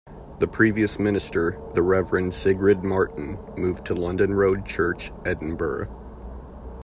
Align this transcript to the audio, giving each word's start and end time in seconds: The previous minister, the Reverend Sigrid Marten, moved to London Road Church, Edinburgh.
The 0.39 0.47
previous 0.47 0.97
minister, 0.97 1.61
the 1.75 1.83
Reverend 1.83 2.33
Sigrid 2.33 2.83
Marten, 2.83 3.37
moved 3.55 3.85
to 3.85 3.93
London 3.93 4.33
Road 4.33 4.65
Church, 4.65 5.13
Edinburgh. 5.27 5.95